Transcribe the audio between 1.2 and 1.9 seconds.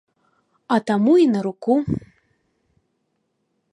наруку.